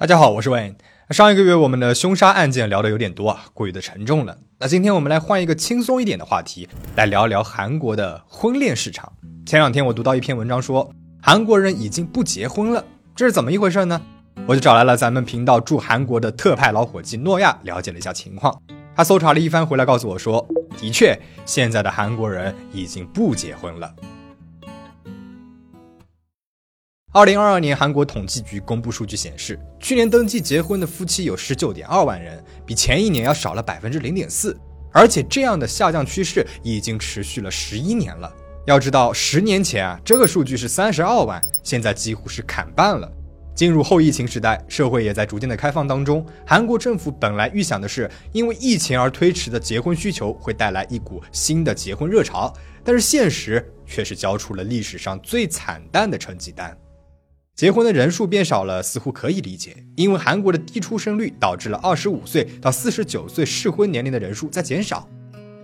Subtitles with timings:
[0.00, 0.76] 大家好，我是 Wayne。
[1.10, 4.38] 上一个月我们的凶杀案件聊得有点多啊，过于的沉重了。
[4.60, 9.12] 那今天我们来换一个轻松一点的话题，来聊聊韩国的婚恋市场。
[9.44, 10.88] 前两天我读到一篇文章说，
[11.20, 12.84] 韩国人已经不结婚了，
[13.16, 14.00] 这是怎么一回事呢？
[14.46, 18.56] 我就找来了咱们频道驻韩国的特派老伙计诺亚，了解了一下情况。
[18.94, 20.46] 他搜查了一番回来告诉我说，
[20.80, 23.92] 的确，现在的韩国人已经不结婚了。
[27.18, 34.56] 二零二二年，韩国统计局公布数据显示，去年登记结婚的夫妻有十九点二万人，比前一年要少了百分之零点四。
[34.92, 38.32] 而且这样的下降趋势已经持续了十一年了。
[38.68, 43.10] 要知道，十年前啊，这个数据是三十二万，现在几乎是砍半了。
[43.52, 46.24] 进入后疫情时代，社会也在逐渐的开放当中。
[46.46, 56.78] 韩国政府本来预想的是，因为疫情而推迟的结婚需求会带来一股新的结婚热潮，但是现实却是交出了历史上最惨淡的成绩单。
[57.58, 65.08] 结婚的人数变少了，似乎可以理解，因为韩国的低出生率导致了二十五岁到四十九岁适婚年龄的人数在减少。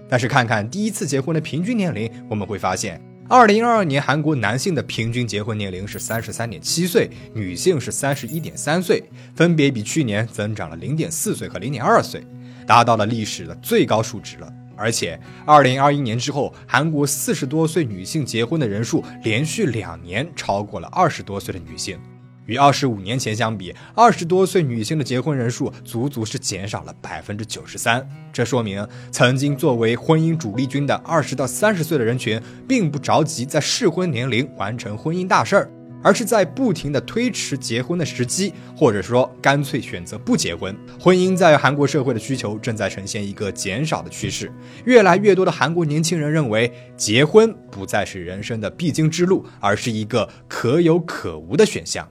[0.09, 9.01] 但是看看第一次结婚的平均年龄，我们会发现，二零二二年韩国男性的平均结婚年龄是三十三点七岁，女性是三十一点三岁，
[9.37, 12.27] 分别比去年增长了零点四岁和零点二岁，
[12.67, 14.53] 达到了历史的最高数值了。
[14.77, 21.99] 而且，二零二一年之后，韩国四十多岁女性结婚的人数连续两年超过了二十多岁的女性。
[22.47, 28.07] 与二十五年前相比，二十多岁女性的结婚人数足足是减少了百分之九十三。
[28.35, 32.39] 这说明，曾经作为婚姻主力军的二十到三十岁的人群，
[32.69, 35.71] 并不着急在适婚年龄完成婚姻大事儿。
[36.05, 40.77] 而是在不停的推迟结婚的时机，或者说干脆选择不结婚。
[41.01, 44.53] 婚姻在韩国社会的需求正在呈现一个减少的趋势，
[44.85, 52.07] 越来越多的韩国年轻人认为，结婚不再是人生的必经之路，而是一个可有可无的选项。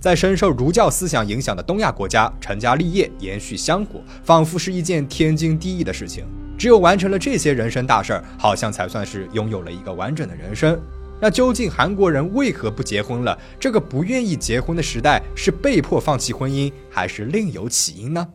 [0.00, 6.24] 在深受儒教思想影响的东亚国家，成家立业、延续香火，仿佛是一件天经地义的事情。
[6.58, 10.80] 只有完成了这些人生大事儿，好像才算是拥有了一个完整的人生。
[11.20, 13.38] 那究竟韩国人为何不结婚了？
[13.58, 18.26] 这个不愿意结婚的时代是被迫放弃婚姻，还是另有起因呢？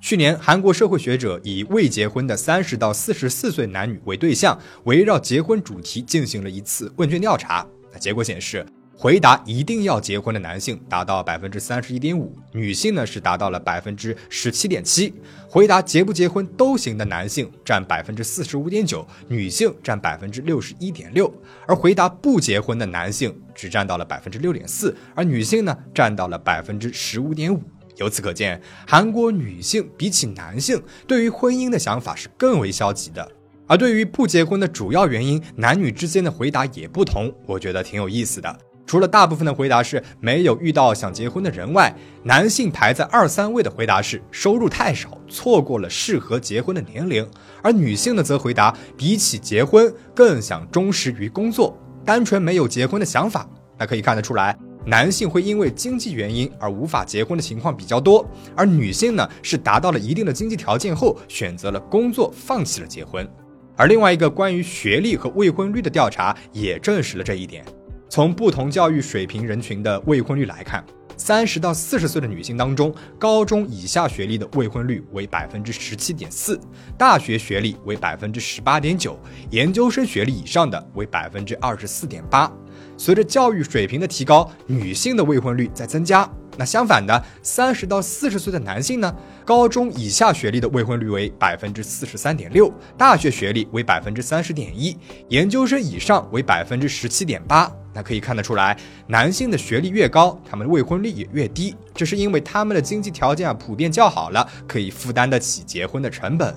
[0.00, 7.66] 去年，韩国社会学者以未结婚的三十到四十四岁男女为对象，围绕结婚主题进行了一次问卷调查。
[7.92, 8.64] 那结果显示。
[9.00, 15.14] 回答一定要结婚的男性达到百分之三十一点五，女性呢是达到了百分之十七点七。
[15.48, 21.32] 回答结不结婚都行的男性占百分之四十五点九，女性占百分之六十一点六。
[21.68, 27.62] 而回答不结婚的男性只占到了百分之六点四，而女性呢占到了百分之十五点五。
[27.98, 33.30] 由此可见，韩国女性比起男性对于婚姻的想法是更为消极的。
[33.68, 38.58] 而对于不结婚的主要原因，男女之间的回答也不同，我觉得挺有意思的。
[38.88, 47.28] 除了大部分的回答是没有遇到想结婚的人外，男性排在二三位的回答是收入太少，错过了适合结婚的年龄，
[47.62, 53.46] 而女性呢则回答比起结婚更想忠实于工作，单纯没有结婚的想法。
[53.78, 54.56] 那可以看得出来，
[54.86, 58.26] 男性会因为经济原因而无法结婚的情况比较多，
[58.56, 63.28] 而女性呢是达到了一定的经济条件后选择了工作，放弃了结婚。
[63.76, 67.62] 而另外一个关于学历和未婚率的调查也证实了这一点。
[68.08, 70.82] 从不同教育水平人群的未婚率来看，
[71.16, 76.58] 三十到四十岁的女性当中，高中以下学历的未婚率为百分之十七点四，
[76.96, 79.18] 大学学历为百分之十八点九，
[79.50, 82.50] 研究生学历以上的为百分之二十四点八。
[82.96, 86.28] 随着教育水平的提高，女性的未婚率在增加。
[86.58, 89.14] 那相反的，三十到四十岁的男性呢？
[89.44, 94.98] 高中以下学历的未婚率为百分之四十三点六，大学学历为百分之三十点一，
[95.28, 97.72] 研究生以上为百分之十七点八。
[97.94, 98.76] 那可以看得出来，
[99.06, 101.74] 男性的学历越高，他们的未婚率也越低。
[101.94, 106.52] 这是因为他们的经济条件啊普遍较好了，可以负担得起结婚的成本。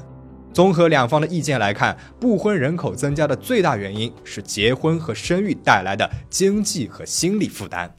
[0.52, 7.90] 综合两方的意见来看，不婚人口增加的最大原因是结婚和生育带来的经济和心理负担。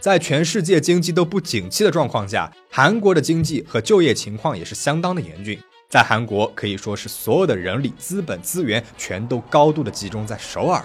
[0.00, 5.58] 在全世界经济都不景气的状况下，韩国的经济和就业情况也是相当的严峻。
[5.88, 10.80] 在韩国可以说是所有的人力资本资源全都高度的集中在首尔。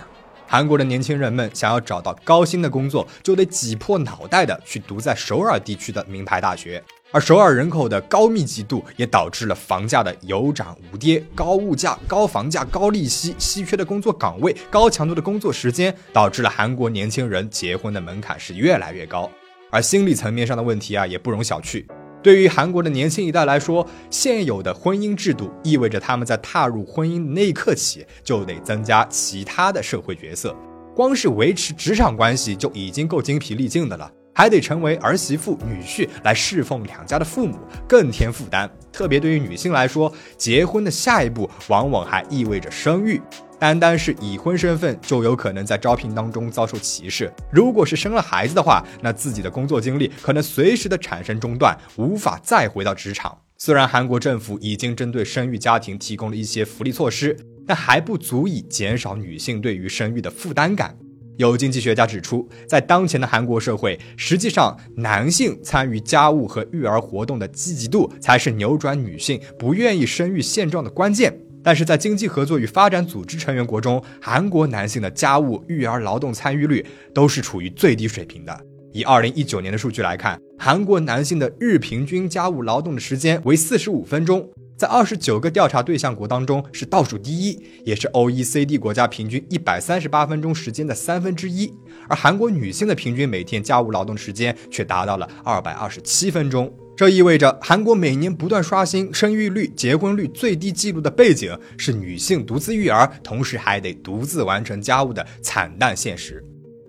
[0.47, 6.83] 韩国的年轻人们想要找到高薪的工作，就得挤破脑袋的去读在首尔地区的名牌大学。
[7.13, 19.29] 而首尔人口的高密集度也导致了房价的有涨无跌，高物价、高房价、高利息、稀缺的工作岗位、高强度的工作时间，导致了韩国年轻人结婚的门槛是越来越高。
[19.69, 21.85] 而心理层面上的问题啊，也不容小觑。
[22.23, 30.55] 对于韩国的年轻一代来说，现有的婚姻制度意味着他们在踏入婚姻的那一刻起，就得增加其他的社会角色。
[30.95, 34.11] 光是维持职场关系就已经够精疲力尽的了。
[34.33, 37.57] 还得成为儿媳妇、女婿来侍奉两家的父母，
[37.87, 38.69] 更添负担。
[38.91, 43.21] 特别对于女性来说，结婚的下一步往往还意味着生育。
[43.59, 47.31] 单单是已婚身份，就有可能在招聘当中遭受歧视。
[47.49, 53.37] 如果是生了孩子的话，那自己的工作经历可能随时的产生中断，无法再回到职场。
[53.57, 60.97] 虽然韩国政府已经针对生育家庭提供了一些福利措施，但还不足以减少女性对于生育的负担感。
[61.37, 71.35] 有经济学家指出，在当前的韩国社会，实际上男性参与家务和育儿活动的积极度，才是扭转女性不愿意生育现状的关键。
[71.63, 78.59] 但是在经济合作与发展组织成员国中，韩国男性的家务育儿劳动参与率都是处于最低水平的。
[78.91, 84.47] 以二零一九年的数据来看，韩国男性的日平均家务劳动的时间为四十五分钟。
[84.75, 91.71] 在二十九个调查对象国当中是倒数第一，也是 OECD 国家平均一百三十八分钟时间的三分之一。
[92.09, 96.73] 而韩国女性的平均每天家务劳动时间却达到了二百二十七分钟。
[96.95, 106.43] 这意味着韩国每年不断刷新生育率、结婚率最低纪录的背景是女性独自育儿，同时还得独自完成家务的惨淡现实。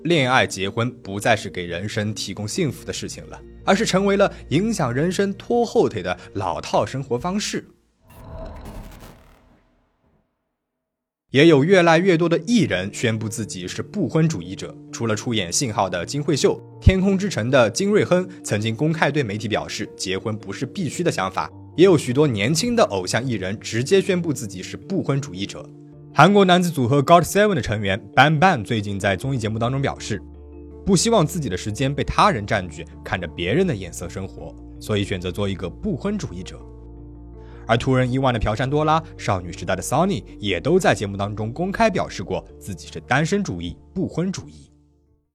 [0.05, 7.67] 恋爱结婚不再是给人生提供幸福的事情了，而是成为了影响人生拖后腿的老套生活方式。
[11.35, 14.73] 也有越来越多的艺人宣布自己是不婚主义者。
[14.93, 21.51] 除了出演《信号》的金惠秀，《天空之城》的金瑞亨曾经公开对媒体表示结婚不是必须的想法。
[21.75, 25.69] 也有许多年轻的偶像艺人直接宣布自己是不婚主义者。
[26.15, 30.23] 韩国男子组合 GOT seven 的成员 Bang Bang 最近在综艺节目当中表示，
[30.87, 36.61] 不希望自己的时间被他人占据，看着别人的眼色生活，所以选择做一个不婚主义者。
[37.67, 44.71] 而突人伊万的朴善多拉、少女时代的 Sunny 也都在节目当中公开表示过自己是单身主义、不婚主义。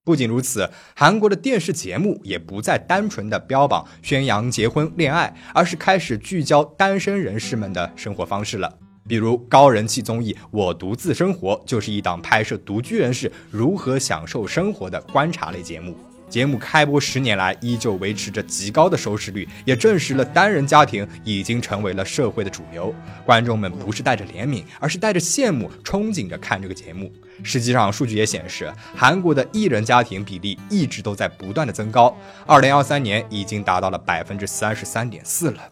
[0.06, 8.74] 不仅如此，韩国的电视节目也不再单纯的标榜宣扬结婚恋爱，而是开始聚焦单身人士们的生活方式了。
[9.08, 15.96] 比如高人气综艺《我独自生活》就是一档拍摄独居人士如何享受生活的观察类节目。
[16.29, 22.93] 节目开播十年来，依旧维持着极高的收视率，也证实了单人家庭已经成为了社会的主流。
[23.25, 27.13] 观众们不是带着怜悯，而是带着羡慕、憧憬着看这个节目。
[27.45, 32.17] 实际上，数据也显示，韩国的艺人家庭比例一直都在不断的增高，
[32.47, 35.71] 二零二三年已经达到了百分之三十三点四了。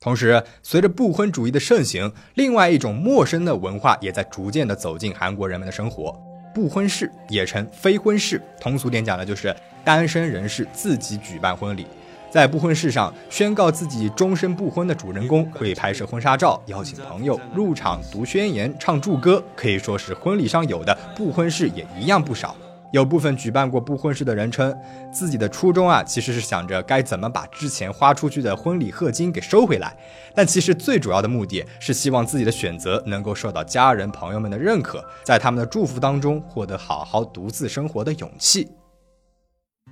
[0.00, 6.16] 同时，随着不婚主义的盛行，另外一种陌生的文化也在逐渐的走进韩国人们的生活。
[6.53, 11.87] 不婚式也称非婚式，通俗点讲呢，就是单身人士自己举办婚礼。
[12.29, 22.55] 在不婚式上宣告自己终身不婚的主人公会拍摄婚纱照，邀请朋友入场读宣言、唱祝歌，可以说是婚礼上有的不婚式也一样不少。
[22.93, 24.71] 有部分举办过不婚事的人称，
[25.11, 29.97] 自己的初衷啊，其实是想着该怎么把之前花出去的婚礼贺金给收回来。
[30.35, 38.69] 但其实最主要的目的是希望自己的选择能够受到家人朋友们的认可，在他们的祝福当中获得好好独自生活的勇气。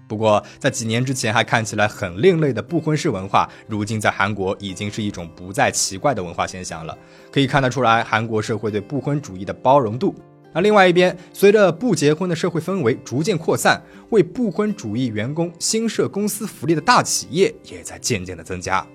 [0.07, 6.95] 不过，在几年之前还看起来很另类的不婚式文化，如今在韩国已经是一种不再奇怪的文化现象了。
[7.31, 10.13] 可以看得出来，韩国社会对不婚主义的包容度。
[10.53, 18.85] 那另外一边，随着不结婚的社会氛围逐渐扩散，为不婚主义员工新设公司福利的大企业也在渐渐的增加。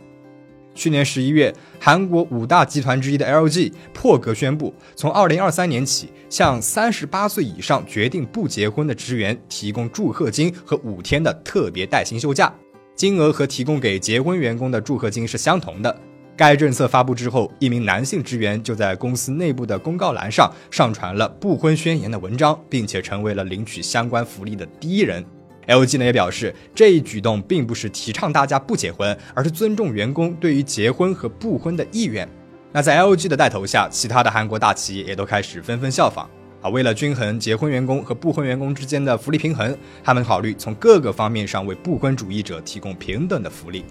[0.74, 12.54] 去年十一月，韩国五大集团之一的 LG 破格宣布，从二零二三年起，向三十八岁以上决定不结婚的职员提供祝贺金和五天的特别带薪休假，
[12.94, 15.98] 金额和提供给结婚员工的祝贺金是相同的。
[16.36, 25.24] 该政策发布之后，一名男性职员就在公司内部的公告栏上上传了不婚宣言的文章，并且成为了领取相关福利的第一人。
[25.66, 32.28] LG 呢也表示，这一举动并不是提倡大家不结婚，而是尊重员工对于结婚和不婚的意愿。
[32.70, 36.28] 那在 LG 的带头下，其他的韩国大企业也都开始纷纷效仿
[36.60, 36.68] 啊。
[36.68, 39.74] 为了均衡结婚员工和不婚员工之间的福利平衡，
[40.04, 43.86] 他们考虑从各个方面上为不婚主义者提供平等的福利。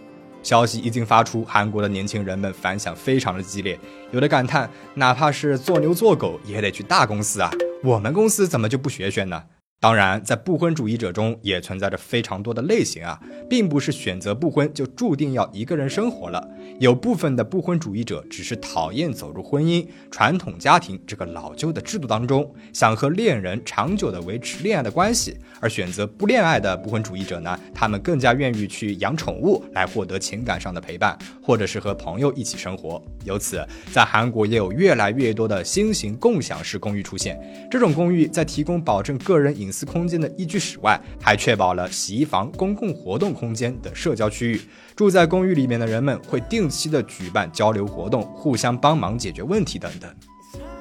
[0.45, 3.79] 消息一经发出，韩国的年轻人们反响非常的激烈，
[4.11, 7.49] 有的感叹，哪怕是做牛做狗也得去大公司啊，
[7.83, 9.41] 我们公司怎么就不学学呢？
[9.81, 16.49] 当然，在不婚主义者中也存在着非常多的类型啊，并不是选择不婚就注定要一个人生活了。
[16.79, 25.37] 有部分的不婚主义者只是讨厌走入婚姻、传统家庭这个老旧的制度当中，想和恋人长久的维持恋爱的关系。
[25.59, 33.01] 而选择不恋爱的不婚主义者呢，他们更加愿意去养宠物来获得情感上的陪伴，或者是和朋友一起生活。
[33.23, 37.39] 由此，在韩国也有越来越多的新型共享式公寓出现。
[37.69, 44.61] 这种公寓在提供保证个人隐私空间的一居室外，还确保了洗衣房、公共活动空间等社交区域。
[44.95, 50.09] 住在公寓里面的人们会定期的举办交流活动，互相帮忙解决问题等等。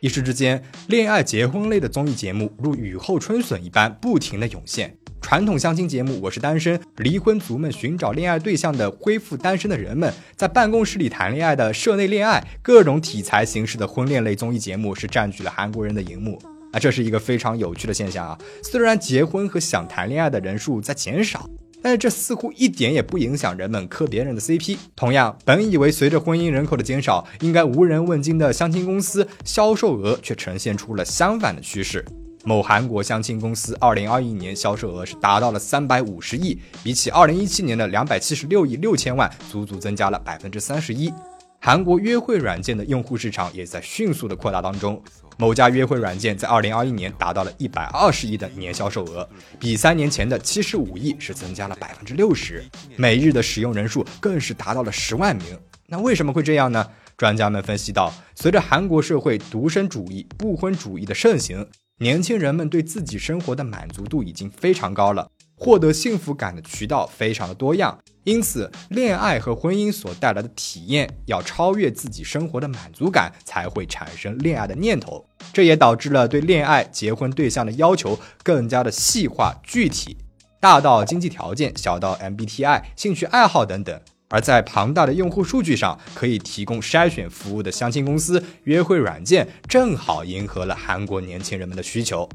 [0.00, 4.96] 一时之间，恋爱结婚类的综艺节目如雨后春笋一般不停的涌现。
[5.20, 16.36] 传统相亲节目《我是单身》，离婚族们寻找恋爱对象的恢复单身的人们，在办公室里谈恋爱的社内恋爱，各种题材形式的婚恋类综艺节目是占据了韩国人的荧幕
[16.71, 18.37] 啊，这是一个非常有趣的现象啊。
[18.63, 21.49] 虽然结婚和想谈恋爱的人数在减少。
[21.79, 24.77] 但是这似乎一点也不影响人们磕别人的 CP。
[24.95, 32.03] 同样，本以为随着婚姻人口的减少，应该无人问津的相亲公司销售额却呈现出了相反的趋势。
[32.43, 41.13] 某韩国相亲公司2021年销售额是达到了350亿，比起2017年的276亿六千万，足足增加了31%。
[41.59, 45.01] 韩国约会软件的用户市场也在迅速的扩大当中。
[45.39, 49.27] 某家约会软件在二零二一年达到了一百二十亿的年销售额，
[49.59, 52.63] 比三年前的七十五亿是增加了百分之六十，
[52.95, 55.45] 每日的使用人数更是达到了十万名。
[55.85, 56.87] 那为什么会这样呢？
[57.17, 61.67] 专家们分析到，随着韩国社会独身主义、不婚主义的盛行，
[61.99, 65.27] 年轻人们对自己生活的满足度已经非常高了。
[65.55, 75.25] 获得幸福感的渠道非常的多样，因此恋爱和婚姻所带来的体验要超越自己生活的满足感，才会产生恋爱的念头。
[75.51, 80.17] 这也导致了对恋爱、结婚对象的要求更加的细化具体，
[80.61, 83.99] 大到经济条件，小到 MBTI、兴趣爱好等等。
[84.29, 92.27] 而在庞大的用户数据上，可以提供筛选服务的相亲公司、约会软件，正好迎合了韩国年轻人们的需求。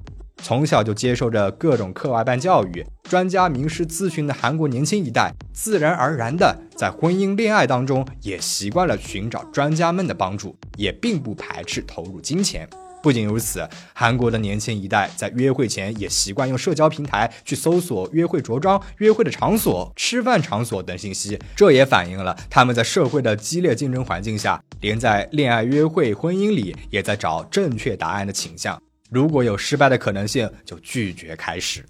[0.43, 12.69] 从小就接受着各种课外班教育、专家名师咨询的韩国年轻一代，自然而然的在婚姻恋爱当中也习惯了寻找专家们的帮助，也并不排斥投入金钱。
[13.03, 28.81] 不仅如此，韩国的年轻一代在约会前也习惯用社交平台去搜索约会着装、约会的场所、吃饭场所等信息，这也反映了他们在社会的激烈竞争环境下，连在恋爱、约会、婚姻里也在找正确答案的倾向。
[29.11, 31.85] 如果有失败的可能性，就拒绝开始。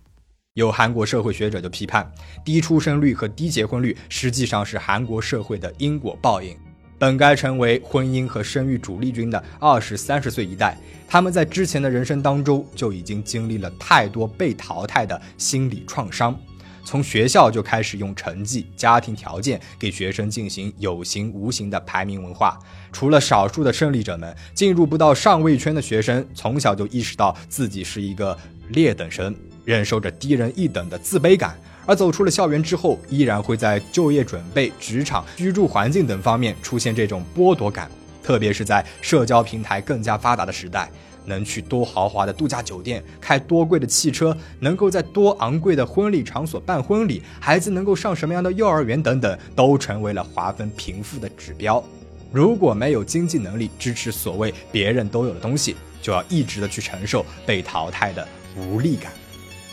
[0.54, 2.11] 有韩国社会学者就批判，
[2.45, 6.57] 低出生率和低结婚率实际上是韩国社会的因果报应。
[7.02, 10.78] 本该成为婚姻和生育主力军的二十三十岁一代，
[11.09, 16.32] 他们在之前的人生当中就已经经历了太多被淘汰的心理创伤。
[16.85, 22.56] 从学校就开始用成绩、家庭条件给学生进行有形无形的排名文化。
[22.92, 31.59] 除了少数的胜利者们，进入不到上位圈的学生，从小就意识到自己是一个劣等生，忍受着低人一等的自卑感。
[31.86, 37.90] 而走出了校园之后，依然会在就业准备、职场、居住环境等方面出现这种剥夺感。
[38.22, 40.90] 特别是在社交平台更加发达的时代。
[41.24, 51.80] 能去多豪华的度假酒店，开多贵的汽车，能够在多昂贵的婚礼场所办婚礼，孩子能够上什么样的幼儿园等等，都成为了划分贫富的指标。
[52.32, 59.12] 如果没有经济能力支持所谓别人都有的东西，就要一直的去承受被淘汰的无力感。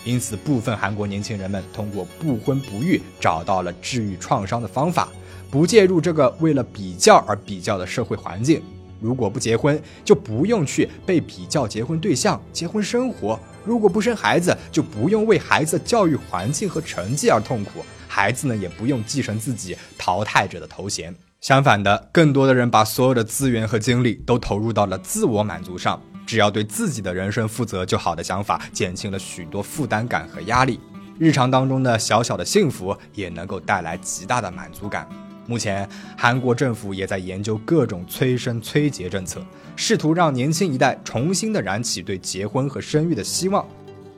[0.05, 5.09] 因此，部分韩国年轻人们通过不婚不育找到了治愈创伤的方法，
[5.51, 8.61] 不介入这个为了比较而比较的社会环境。
[9.01, 17.83] 如果不结婚，就不用去被比较结婚对象、结婚生活；如果不生孩子，就不用为孩子教育环境和成绩而痛苦。
[18.07, 21.15] 孩子呢也不用继承自己淘汰者的头衔。
[21.41, 30.81] 相反的，更多的人把所有的资源和精力都投入到了自我满足上，只要对自己的人生负责就好的想法，减轻了许多负担感和压力。
[31.17, 35.07] 日常当中的小小的幸福也能够带来极大的满足感。
[35.45, 39.41] 目前，韩国政府也在研究各种催生催结政策，
[39.77, 43.65] 试图让年轻一代重新的燃起对结婚和生育的希望。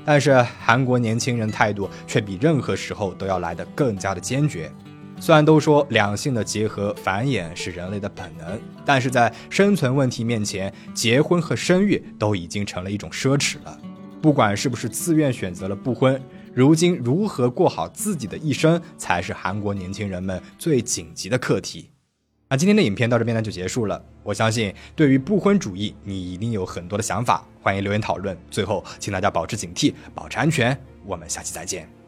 [0.03, 4.71] 但是，韩国年轻人态度却比任何时候都要来得更加的坚决。
[5.21, 13.79] 虽然都说两性的结合繁衍是人类的本能，但是在生存问题面前，结婚和生育都已经成了一种奢侈了。
[14.19, 16.19] 不管是不是自愿选择了不婚，
[16.55, 21.91] 如今如何过好自己的一生，才是韩国年轻人们最紧急的课题。
[22.49, 24.03] 那今天的影片到这边呢就结束了。
[24.23, 28.35] 我相信对于不婚主义，你一定有很多的想法，欢迎留言讨论。
[28.49, 30.75] 最后，请大家保持警惕，保持安全。
[31.05, 32.00] 我们下期再见。